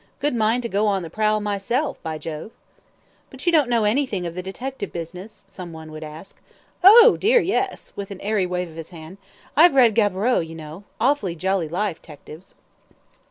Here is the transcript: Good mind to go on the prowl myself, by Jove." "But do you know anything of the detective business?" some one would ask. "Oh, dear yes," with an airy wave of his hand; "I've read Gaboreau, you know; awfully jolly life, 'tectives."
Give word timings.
Good 0.19 0.33
mind 0.33 0.63
to 0.63 0.67
go 0.67 0.87
on 0.87 1.03
the 1.03 1.11
prowl 1.11 1.39
myself, 1.41 2.01
by 2.01 2.17
Jove." 2.17 2.49
"But 3.29 3.39
do 3.41 3.51
you 3.51 3.63
know 3.67 3.83
anything 3.83 4.25
of 4.25 4.33
the 4.33 4.41
detective 4.41 4.91
business?" 4.91 5.43
some 5.47 5.73
one 5.73 5.91
would 5.91 6.03
ask. 6.03 6.41
"Oh, 6.83 7.17
dear 7.19 7.39
yes," 7.39 7.93
with 7.95 8.09
an 8.09 8.19
airy 8.21 8.47
wave 8.47 8.67
of 8.69 8.77
his 8.77 8.89
hand; 8.89 9.19
"I've 9.55 9.75
read 9.75 9.93
Gaboreau, 9.93 10.39
you 10.39 10.55
know; 10.55 10.85
awfully 10.99 11.35
jolly 11.35 11.69
life, 11.69 12.01
'tectives." 12.01 12.55